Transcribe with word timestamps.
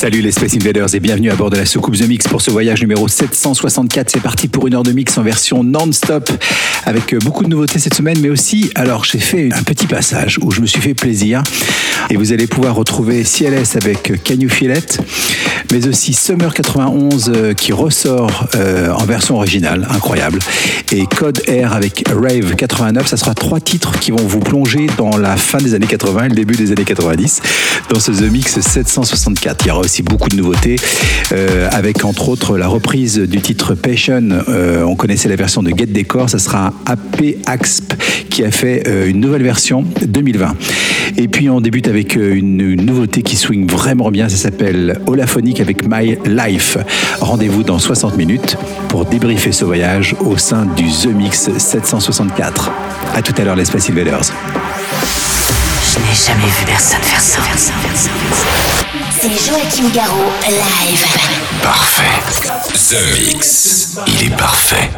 Salut 0.00 0.22
les 0.22 0.32
Space 0.32 0.54
Invaders 0.54 0.94
et 0.94 0.98
bienvenue 0.98 1.30
à 1.30 1.36
bord 1.36 1.50
de 1.50 1.58
la 1.58 1.66
soucoupe 1.66 1.94
The 1.94 2.08
Mix 2.08 2.26
pour 2.26 2.40
ce 2.40 2.50
voyage 2.50 2.80
numéro 2.80 3.06
764. 3.06 4.08
C'est 4.08 4.22
parti 4.22 4.48
pour 4.48 4.66
une 4.66 4.74
heure 4.74 4.82
de 4.82 4.92
mix 4.92 5.18
en 5.18 5.22
version 5.22 5.62
non-stop 5.62 6.30
avec 6.86 7.14
beaucoup 7.22 7.44
de 7.44 7.50
nouveautés 7.50 7.78
cette 7.78 7.92
semaine, 7.92 8.16
mais 8.22 8.30
aussi, 8.30 8.70
alors 8.76 9.04
j'ai 9.04 9.18
fait 9.18 9.50
un 9.52 9.62
petit 9.62 9.86
passage 9.86 10.38
où 10.40 10.52
je 10.52 10.62
me 10.62 10.66
suis 10.66 10.80
fait 10.80 10.94
plaisir 10.94 11.42
et 12.08 12.16
vous 12.16 12.32
allez 12.32 12.46
pouvoir 12.46 12.76
retrouver 12.76 13.24
CLS 13.24 13.76
avec 13.76 14.24
Can 14.24 14.36
You 14.36 14.48
Feel 14.48 14.74
It, 14.74 15.00
mais 15.70 15.86
aussi 15.86 16.14
Summer 16.14 16.54
91 16.54 17.30
euh, 17.34 17.52
qui 17.52 17.72
ressort 17.72 18.48
euh, 18.54 18.90
en 18.92 19.04
version 19.04 19.36
originale, 19.36 19.86
incroyable, 19.90 20.38
et 20.92 21.04
Code 21.04 21.42
Air 21.46 21.74
avec 21.74 22.04
Rave 22.08 22.56
89. 22.56 23.06
Ça 23.06 23.18
sera 23.18 23.34
trois 23.34 23.60
titres 23.60 23.98
qui 24.00 24.12
vont 24.12 24.26
vous 24.26 24.40
plonger 24.40 24.86
dans 24.96 25.18
la 25.18 25.36
fin 25.36 25.58
des 25.58 25.74
années 25.74 25.86
80 25.86 26.24
et 26.24 26.28
le 26.30 26.34
début 26.34 26.56
des 26.56 26.72
années 26.72 26.84
90 26.84 27.42
dans 27.90 28.00
ce 28.00 28.12
The 28.12 28.30
Mix 28.30 28.60
764. 28.60 29.64
Il 29.64 29.68
y 29.68 29.70
aura 29.70 29.82
beaucoup 29.98 30.28
de 30.28 30.36
nouveautés, 30.36 30.76
euh, 31.32 31.68
avec 31.72 32.04
entre 32.04 32.28
autres 32.28 32.56
la 32.56 32.68
reprise 32.68 33.18
du 33.18 33.40
titre 33.40 33.74
Passion. 33.74 34.28
Euh, 34.48 34.84
on 34.84 34.94
connaissait 34.94 35.28
la 35.28 35.36
version 35.36 35.62
de 35.62 35.70
Get 35.70 35.86
Decor, 35.86 36.30
ça 36.30 36.38
sera 36.38 36.72
AP 36.86 37.36
Axp 37.46 37.94
qui 38.30 38.44
a 38.44 38.50
fait 38.50 38.84
euh, 38.86 39.08
une 39.08 39.20
nouvelle 39.20 39.42
version 39.42 39.84
2020. 40.02 40.54
Et 41.16 41.28
puis 41.28 41.50
on 41.50 41.60
débute 41.60 41.88
avec 41.88 42.14
une, 42.14 42.76
nouveauté 42.76 43.22
qui 43.22 43.36
swing 43.36 43.68
vraiment 43.68 44.10
bien, 44.10 44.28
ça 44.28 44.36
s'appelle 44.36 45.00
Holaphonic 45.06 45.60
avec 45.60 45.86
My 45.86 46.16
Life. 46.24 46.78
Rendez-vous 47.20 47.64
dans 47.64 47.78
60 47.78 48.16
minutes 48.16 48.56
pour 48.88 49.04
débriefer 49.06 49.50
ce 49.50 49.64
voyage 49.64 50.14
au 50.24 50.36
sein 50.36 50.66
du 50.76 50.84
The 50.84 51.08
Mix 51.14 51.50
764. 51.58 52.70
A 53.14 53.22
tout 53.22 53.34
à 53.36 53.44
l'heure 53.44 53.56
les 53.56 53.64
Space 53.64 53.90
Invaders. 53.90 54.32
Je 55.92 55.98
n'ai 55.98 56.14
jamais 56.14 56.46
vu 56.46 56.64
personne 56.64 57.02
faire 57.02 57.20
ça. 57.20 57.40
C'est 59.22 59.28
Joachim 59.28 59.90
Garraud, 59.92 60.32
live. 60.48 61.04
Parfait. 61.62 62.04
The 62.72 63.34
Mix. 63.34 63.98
Il 64.06 64.32
est 64.32 64.36
parfait. 64.36 64.88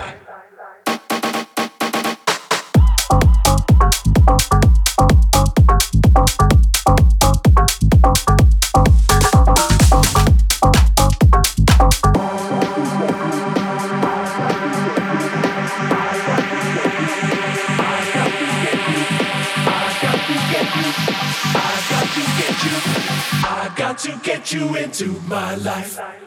You 24.52 24.76
into 24.76 25.06
my 25.28 25.54
life. 25.56 26.21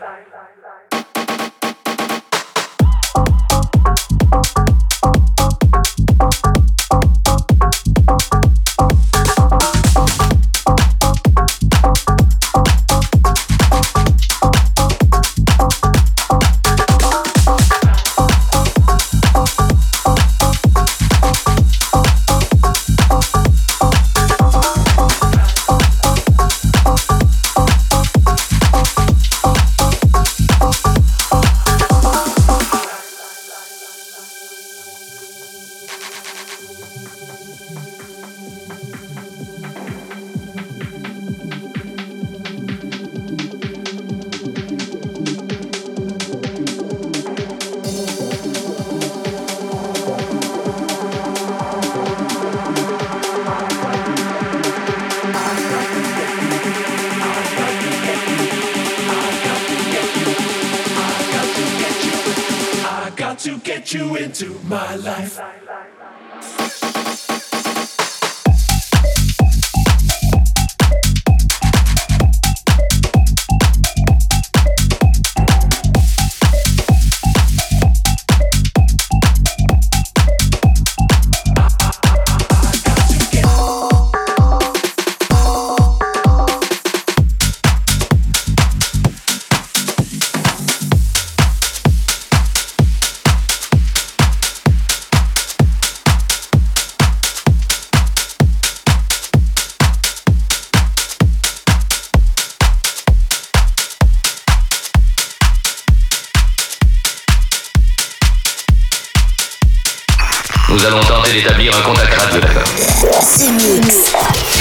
Nous 110.76 110.86
allons 110.86 111.00
tenter 111.00 111.32
d'établir 111.32 111.74
un 111.74 111.82
contact 111.84 112.14
radio, 112.16 112.42
d'accord 112.42 112.64
The 112.66 113.50
Mix. 113.50 114.12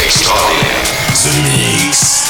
Extraordinaire. 0.00 0.84
The 1.12 1.42
Mix. 1.42 2.24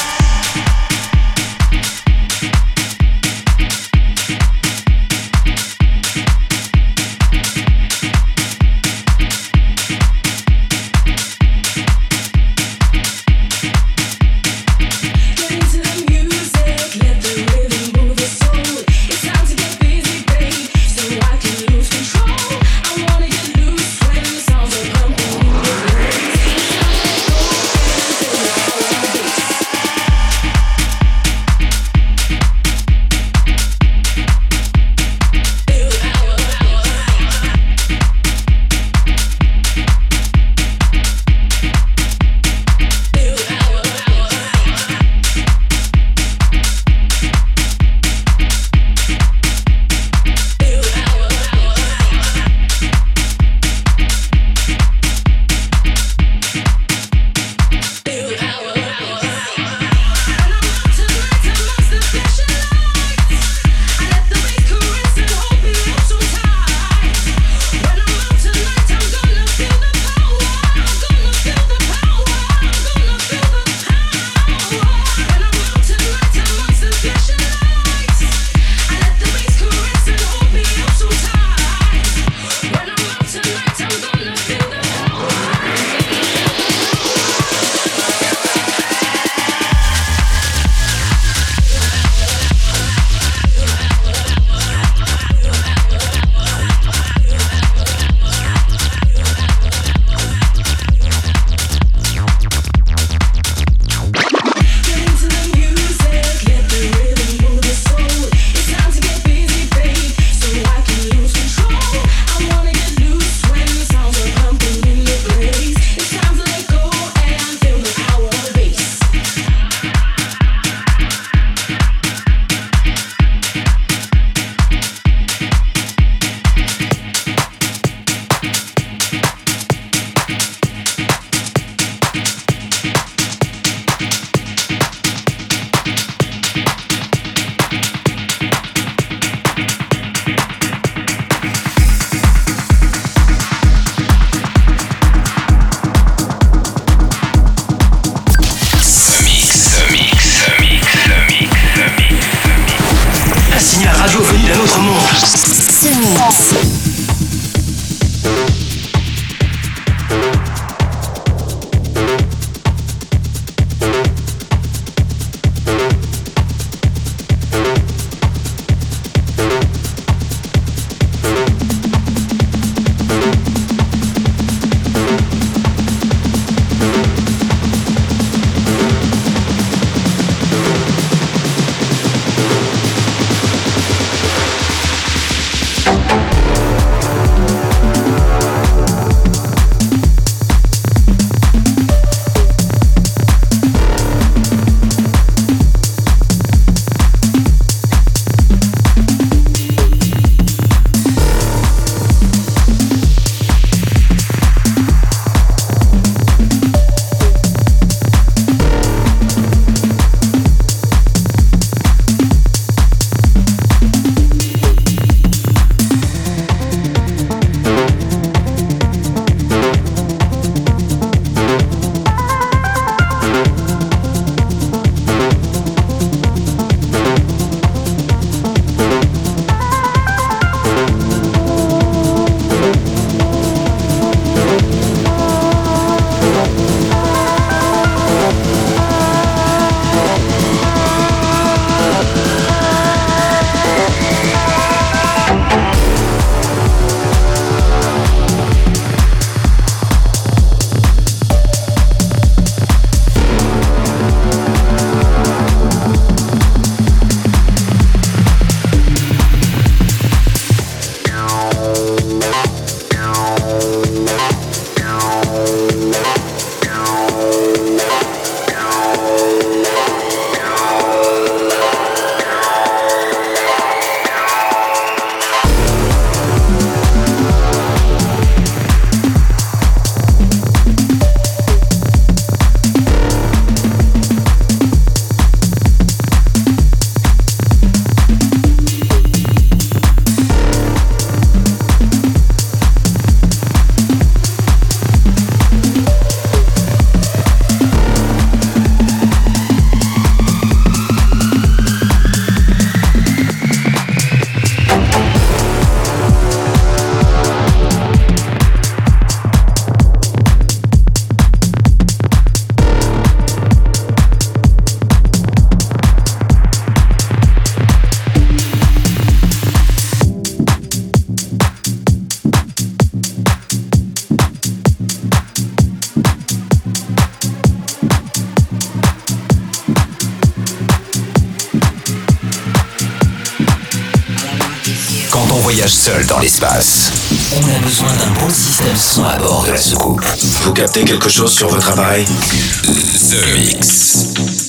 seul 335.63 336.05
dans 336.05 336.19
l'espace. 336.19 336.91
On 337.31 337.55
a 337.55 337.59
besoin 337.59 337.87
d'un 337.87 338.11
bon 338.19 338.29
système 338.29 338.75
son 338.75 339.05
à 339.05 339.17
bord 339.17 339.45
de 339.45 339.51
la 339.51 339.57
soucoupe. 339.57 340.03
Vous 340.43 340.51
captez 340.51 340.83
quelque 340.83 341.07
chose 341.07 341.31
sur 341.31 341.47
votre 341.47 341.69
appareil? 341.69 342.05
The 342.05 343.33
Mix. 343.33 344.44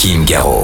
Joachim 0.00 0.24
Garraud. 0.24 0.59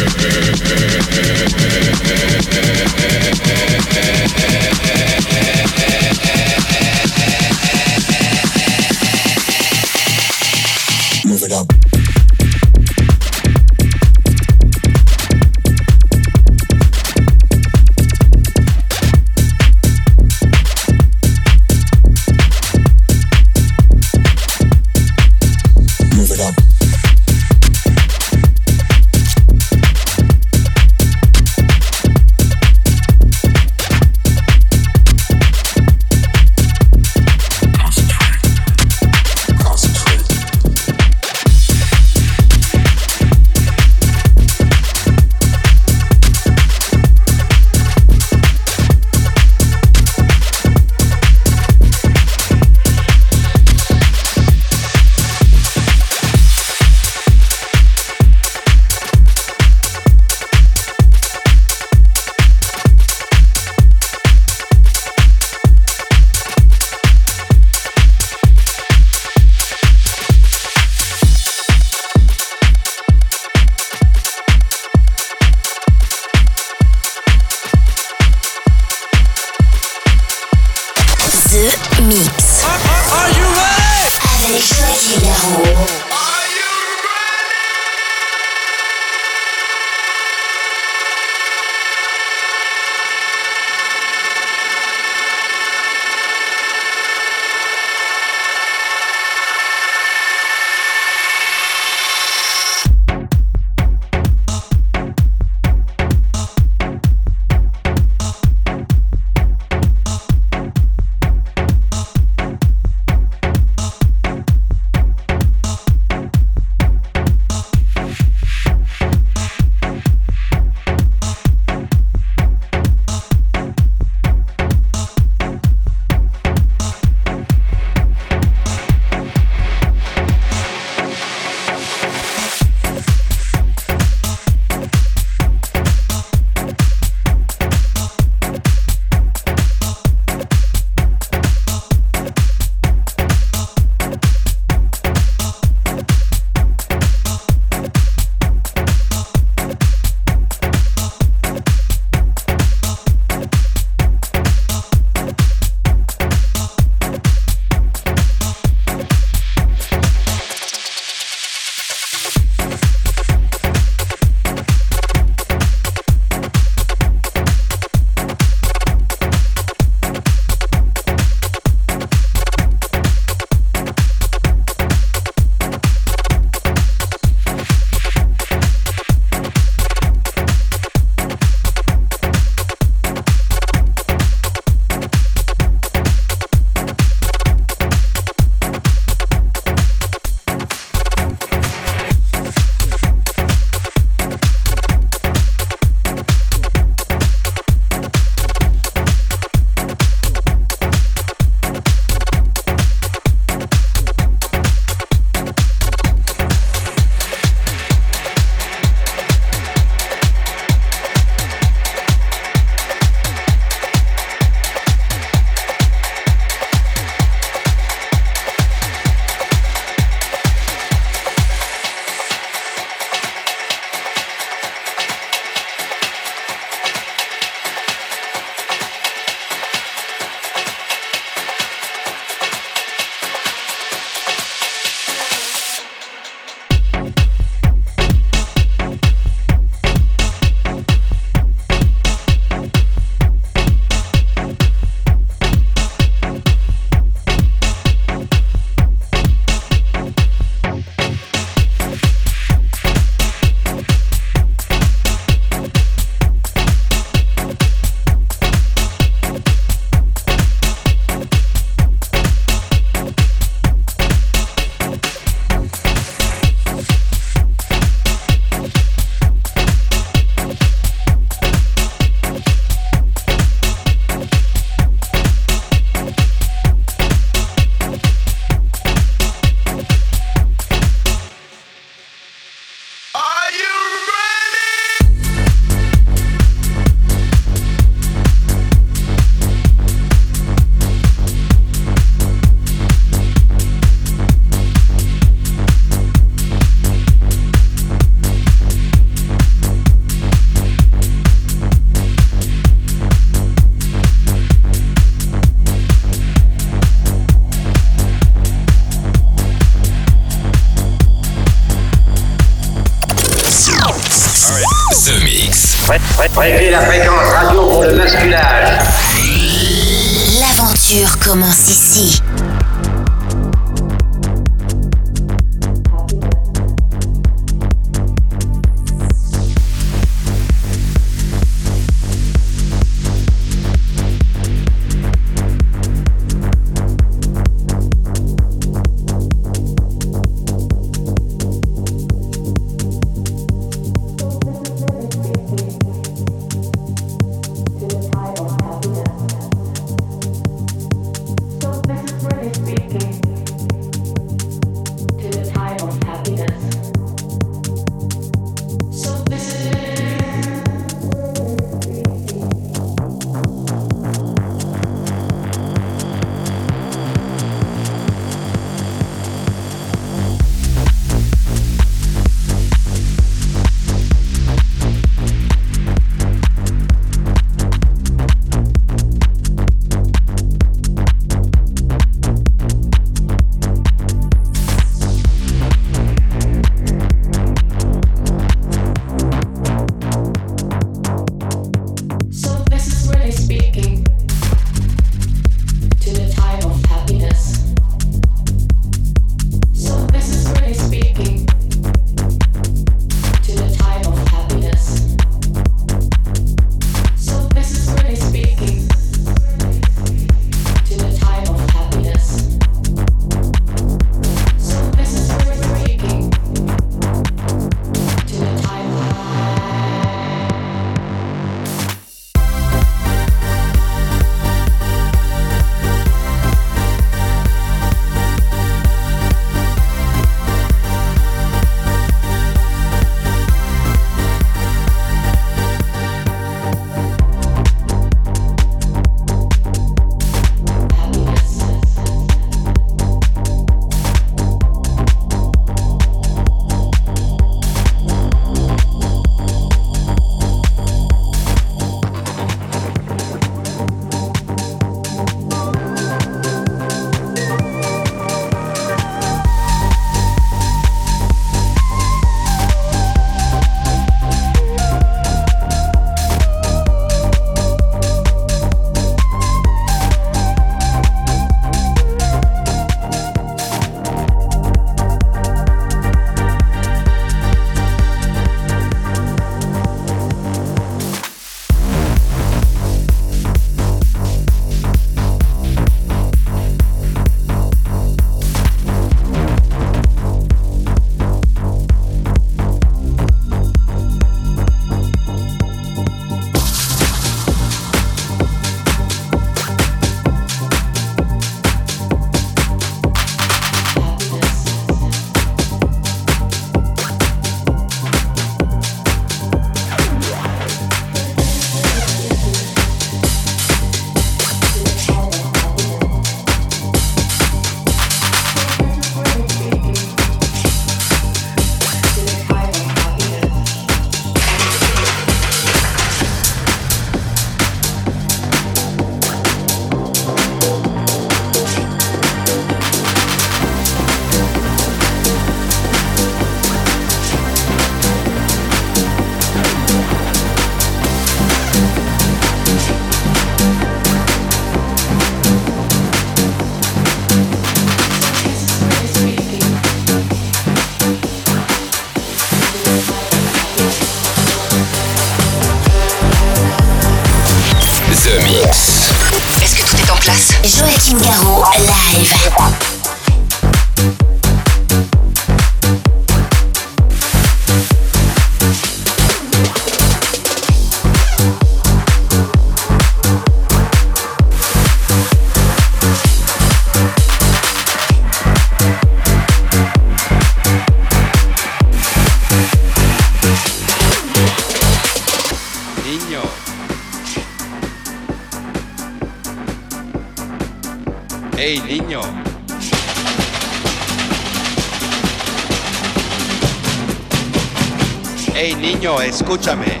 Escúchame. 599.20 600.00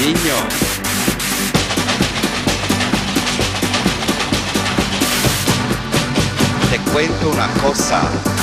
Niño. 0.00 0.34
Te 6.70 6.78
cuento 6.90 7.30
una 7.30 7.46
cosa. 7.62 8.35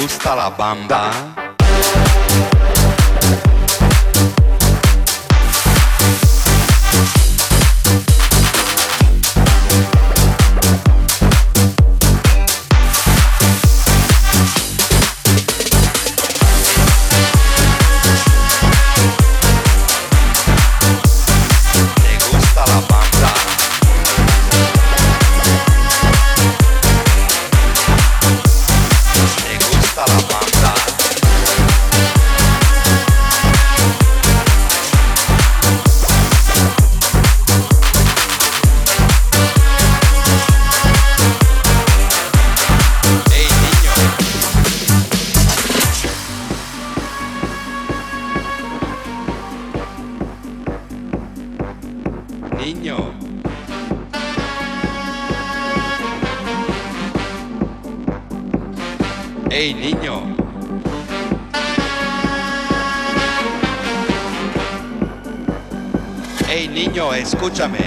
gustala 0.00 0.50
bamba. 0.50 0.88
Da. 0.88 1.39
escúchame. 67.40 67.78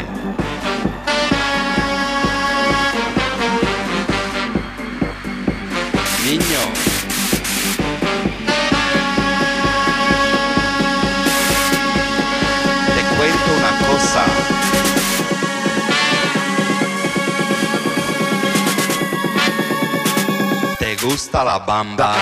Niño. 6.25 6.61
Te 12.95 13.01
cuento 13.15 13.49
una 13.59 13.73
cosa. 13.87 14.23
¿Te 20.79 20.95
gusta 20.95 21.43
la 21.43 21.59
bamba? 21.59 22.15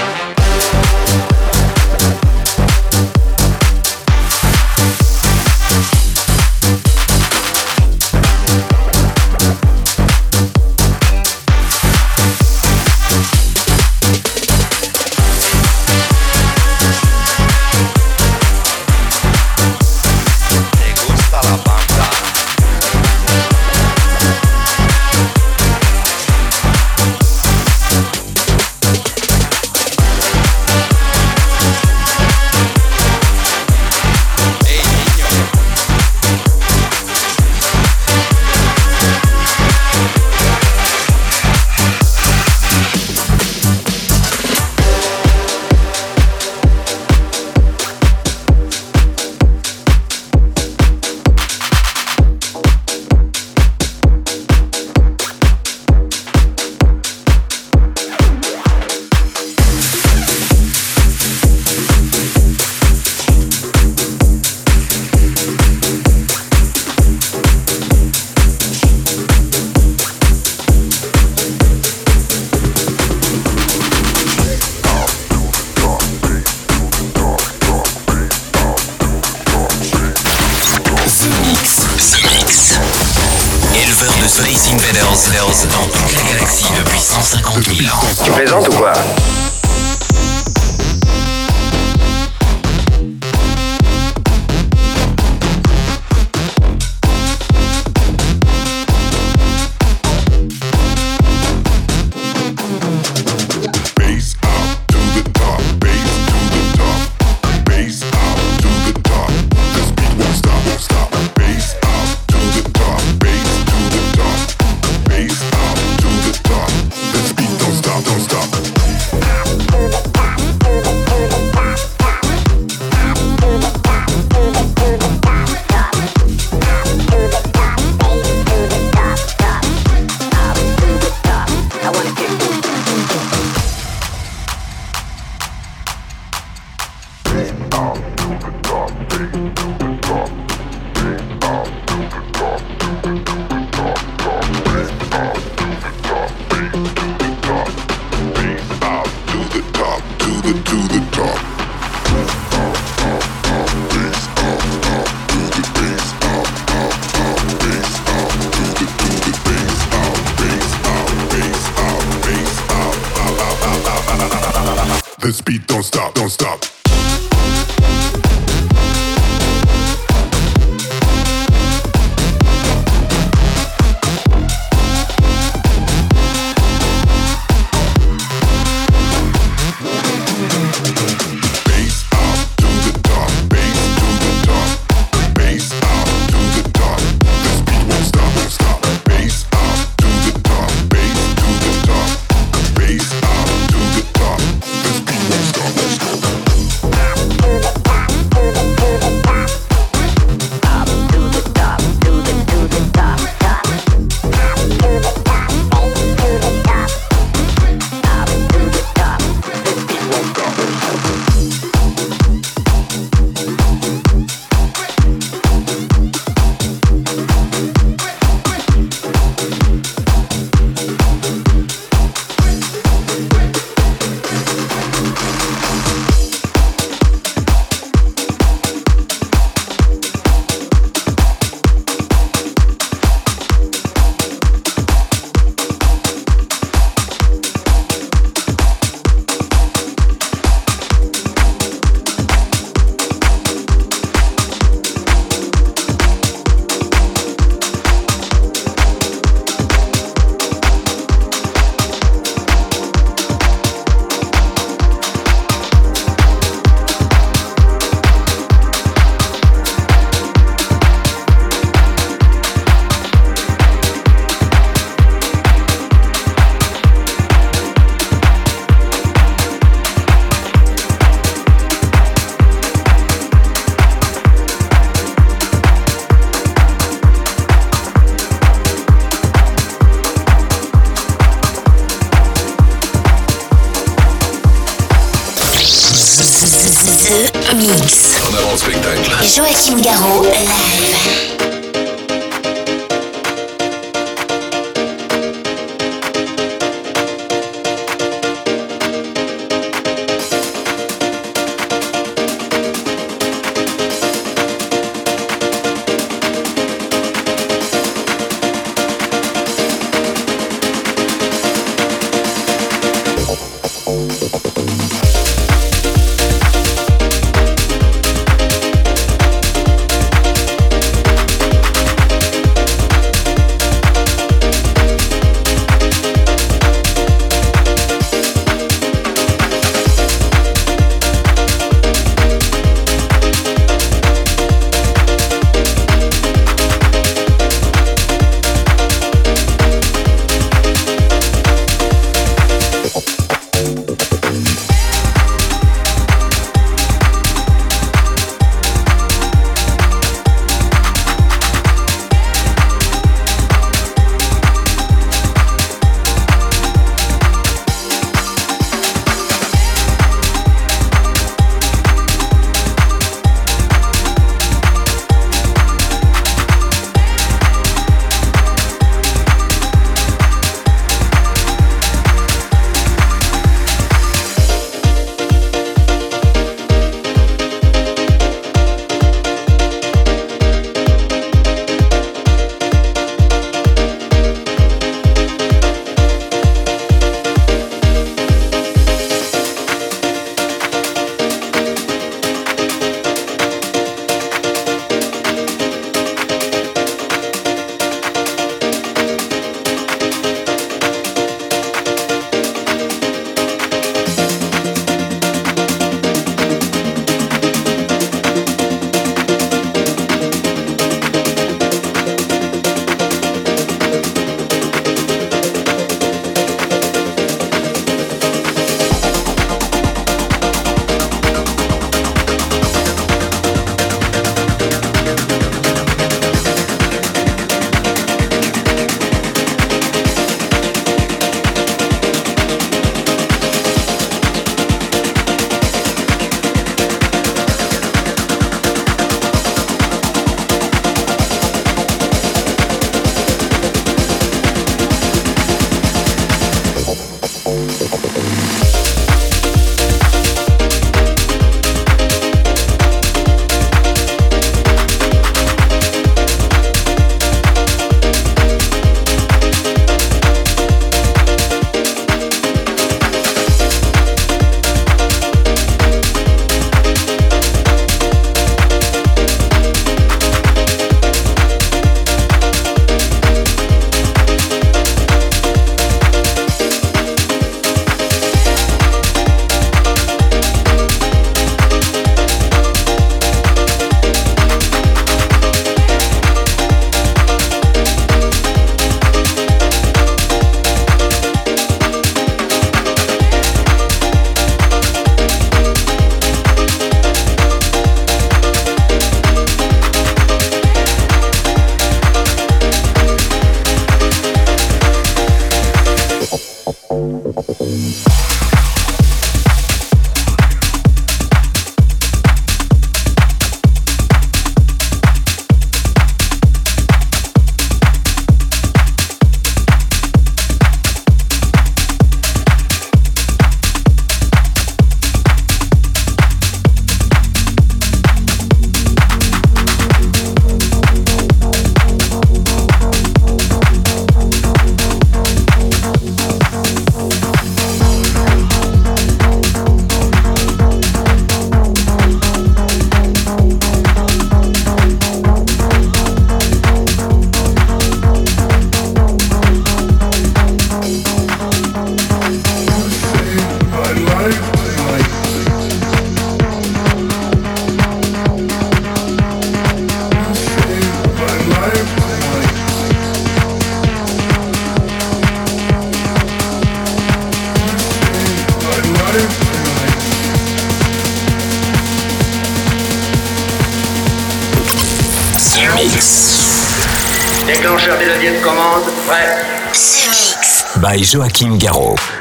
By 580.92 580.98
Joachim 580.98 581.58
Garraud. 581.58 582.21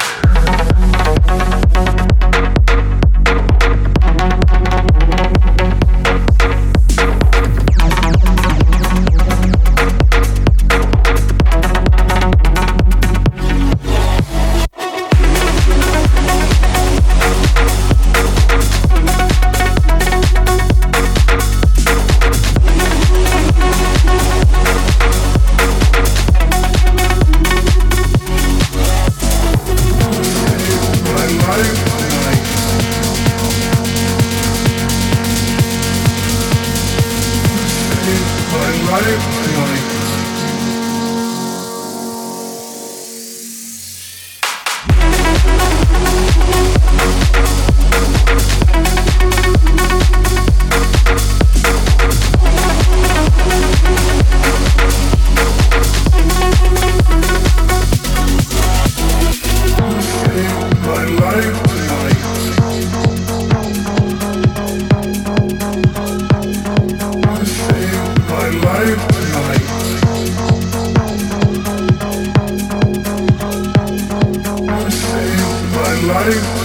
life 76.13 76.60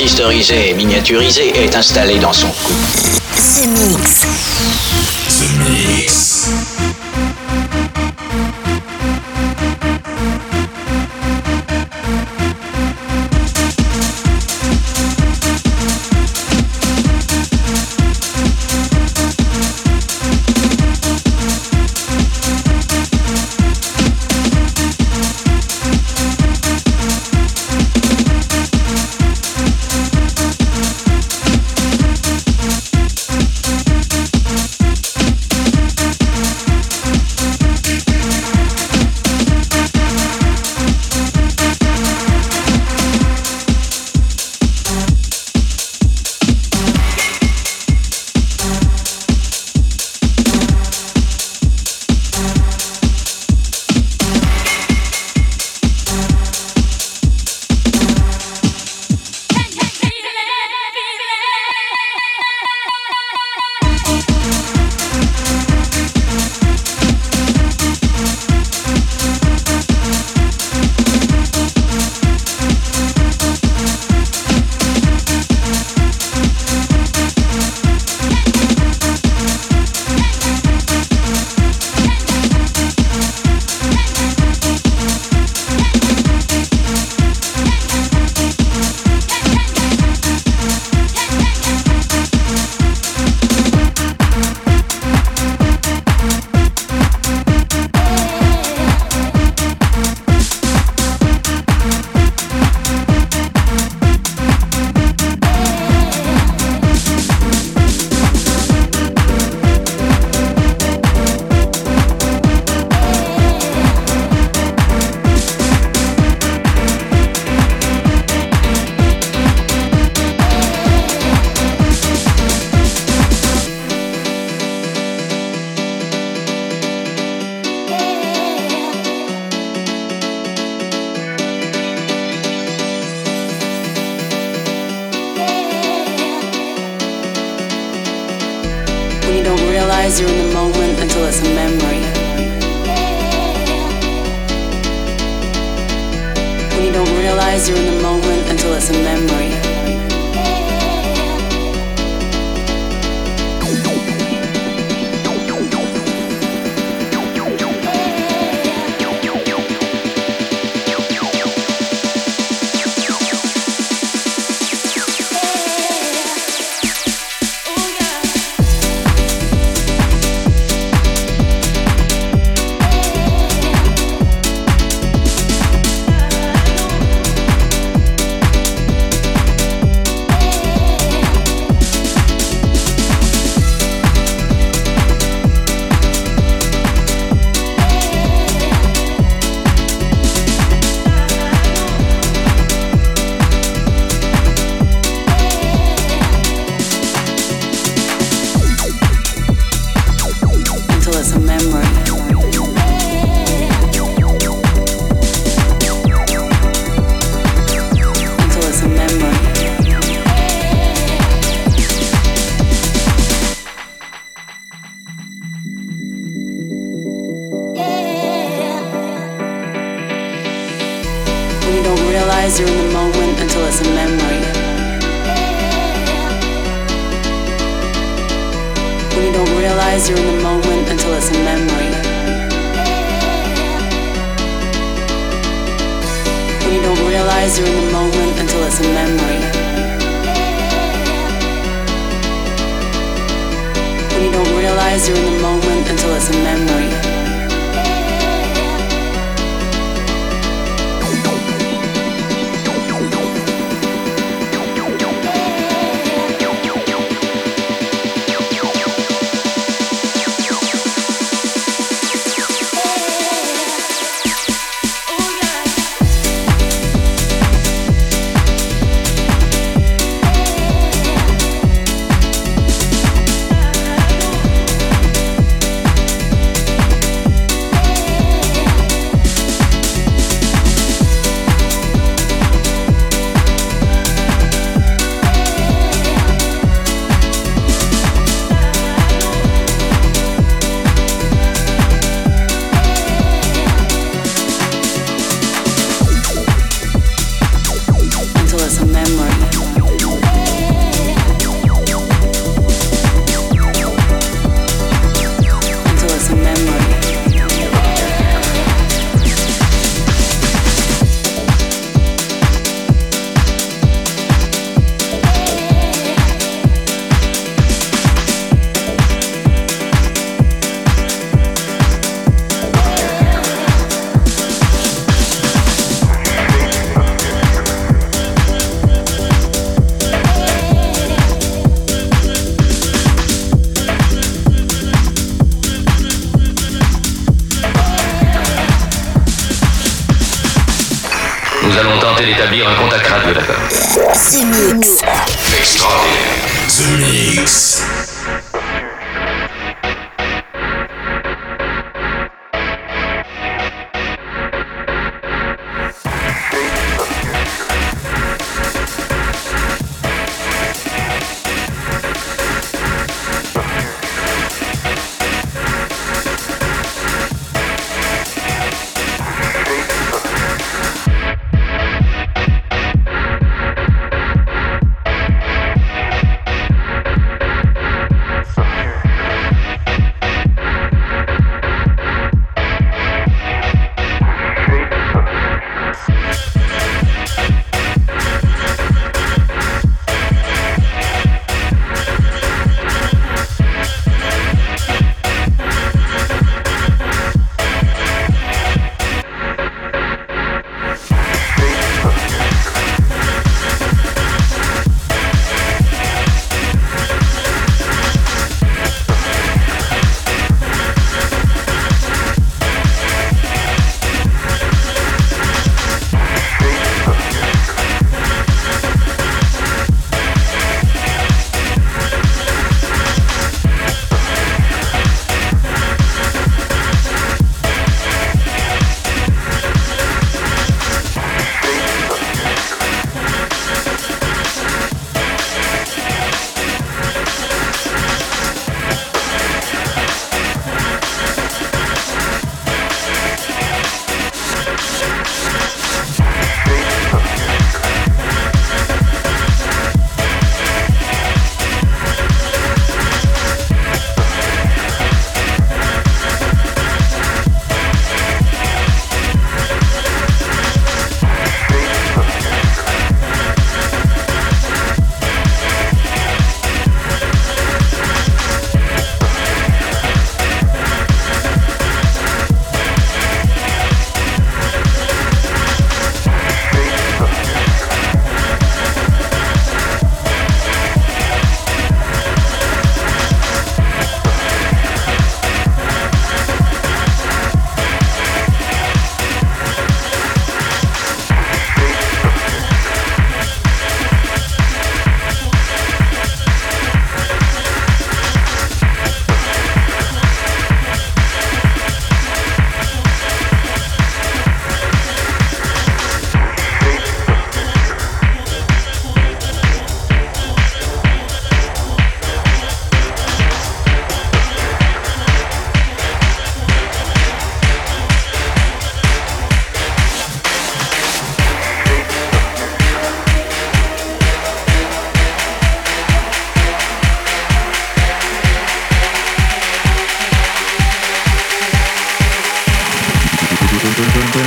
transistorisé 0.00 0.70
et 0.70 0.72
miniaturisé 0.72 1.52
est 1.62 1.76
installé 1.76 2.18
dans 2.18 2.32
son 2.32 2.48
cou. 2.48 2.72
The 3.36 3.66
Mix. 3.68 4.89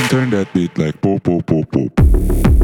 Turn 0.08 0.30
that 0.30 0.52
beat 0.52 0.76
like 0.78 1.00
po 1.00 1.18
po 1.18 1.40
po 1.40 1.64
po. 1.64 2.63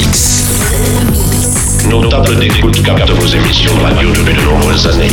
Nos 1.89 2.05
tables 2.07 2.37
d'écoute 2.39 2.81
captent 2.83 3.09
vos 3.11 3.25
émissions 3.27 3.75
de 3.75 3.81
radio 3.81 4.09
depuis 4.11 4.33
de 4.35 4.41
nombreuses 4.41 4.87
années. 4.87 5.07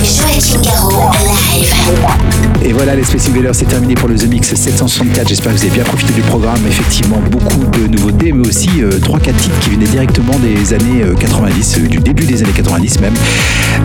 Et 2.62 2.73
voilà, 2.73 2.95
les 2.95 3.05
Space 3.05 3.29
Invaders, 3.29 3.55
c'est 3.55 3.64
terminé 3.66 3.95
pour 3.95 4.09
le 4.09 4.16
The 4.16 4.27
Mix 4.29 4.55
764. 4.55 5.29
J'espère 5.29 5.53
que 5.53 5.59
vous 5.59 5.64
avez 5.64 5.75
bien 5.75 5.85
profité 5.85 6.12
du 6.12 6.21
programme. 6.23 6.59
Effectivement, 6.69 7.21
beaucoup 7.31 7.64
de 7.79 7.87
nouveautés, 7.89 8.33
mais 8.33 8.47
aussi 8.47 8.69
euh, 8.81 8.91
3-4 8.91 9.35
titres 9.37 9.59
qui 9.61 9.71
venaient 9.71 9.87
directement 9.87 10.39
des 10.39 10.75
années 10.75 11.03
euh, 11.03 11.14
90, 11.14 11.79
euh, 11.79 11.87
du 11.89 11.99
début 11.99 12.25
des 12.25 12.43
années 12.43 12.53
90 12.53 13.01
même, 13.01 13.14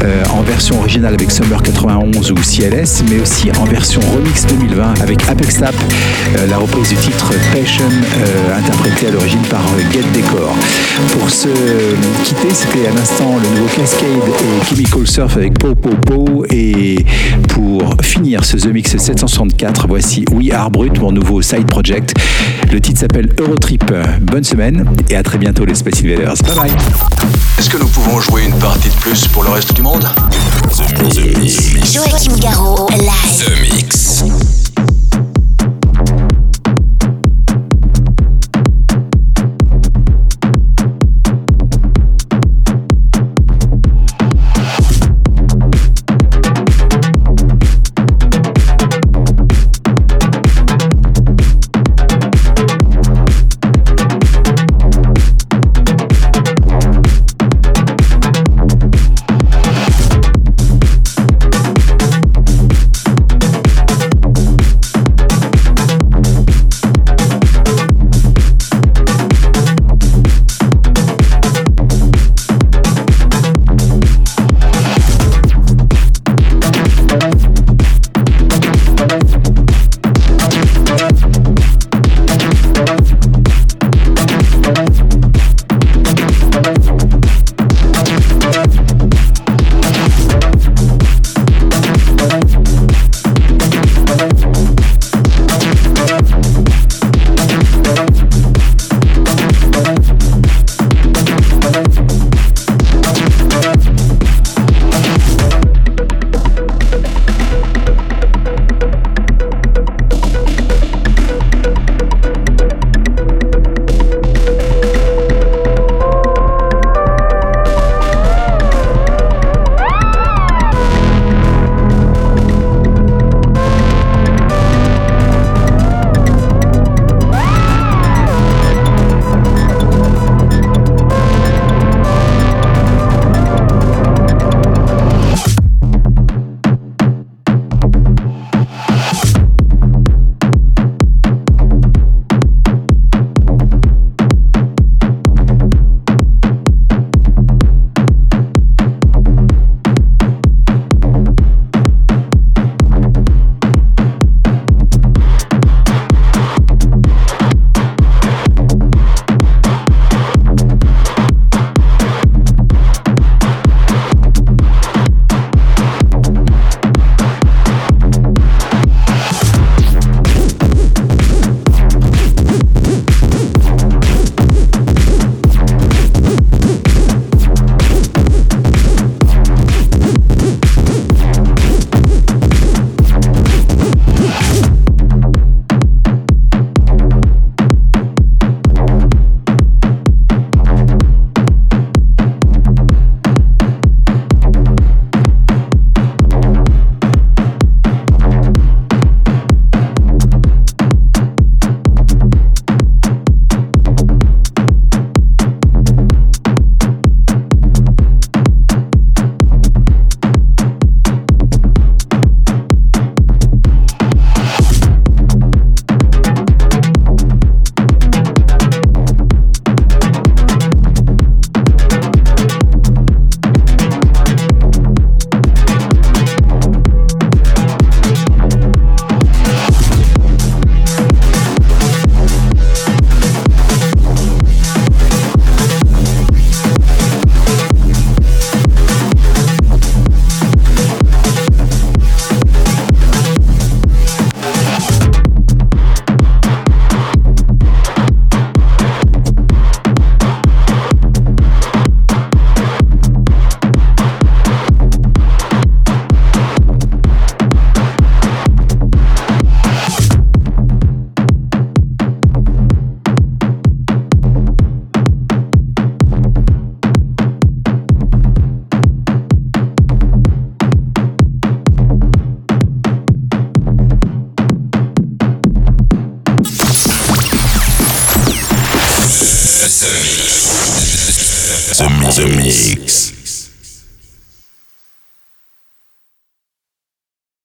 euh, 0.03 0.23
en 0.33 0.41
version 0.41 0.79
originale 0.79 1.13
avec 1.13 1.31
Summer 1.31 1.61
91 1.61 2.31
ou 2.31 2.35
CLS, 2.35 3.03
mais 3.09 3.19
aussi 3.21 3.51
en 3.59 3.65
version 3.65 4.01
remix 4.13 4.45
2020 4.47 5.01
avec 5.01 5.19
Apex 5.29 5.59
Tap, 5.59 5.75
euh, 6.37 6.47
la 6.47 6.57
reprise 6.57 6.89
du 6.89 6.95
titre 6.95 7.31
Passion, 7.53 7.85
euh, 7.87 8.57
interprété 8.57 9.07
à 9.07 9.11
l'origine 9.11 9.41
par 9.49 9.61
euh, 9.61 9.91
Get 9.93 10.03
Decor. 10.13 10.53
Pour 11.17 11.29
se 11.29 11.47
euh, 11.47 11.95
quitter, 12.23 12.49
c'était 12.53 12.72
à 12.75 12.91
l'instant 12.91 13.37
le 13.37 13.47
nouveau 13.55 13.67
Cascade 13.67 14.07
et 14.07 14.65
Chemical 14.65 15.07
Surf 15.07 15.37
avec 15.37 15.59
Po 15.59 15.75
Po 15.75 15.89
Po. 15.89 16.45
Et 16.49 17.05
pour 17.49 17.95
finir 18.01 18.43
ce 18.43 18.57
The 18.57 18.65
Mix 18.67 18.97
764, 18.97 19.87
voici 19.87 20.25
We 20.31 20.51
Are 20.51 20.71
Brut, 20.71 20.99
mon 20.99 21.11
nouveau 21.11 21.41
side 21.41 21.67
project. 21.67 22.15
Le 22.71 22.81
titre 22.81 22.99
s'appelle 22.99 23.29
Eurotrip. 23.37 23.93
Bonne 24.21 24.43
semaine 24.43 24.85
et 25.09 25.15
à 25.15 25.21
très 25.23 25.37
bientôt 25.37 25.65
les 25.65 25.75
Space 25.75 26.03
Invaders. 26.03 26.35
Bye 26.47 26.55
bye. 26.55 26.71
Est-ce 27.59 27.69
que 27.69 27.77
nous 27.77 27.87
pouvons 27.87 28.19
jouer 28.19 28.45
une 28.45 28.57
partie 28.57 28.89
de 28.89 28.95
plus 28.95 29.27
pour 29.27 29.43
le 29.43 29.49
reste 29.49 29.73
du 29.73 29.83
monde? 29.83 30.07
The 31.11 31.37
Mix. 31.37 31.93
Joachim 31.93 32.37
Garraud, 32.39 32.89
live. 32.89 33.45
The 33.45 33.61
Mix. 33.61 34.23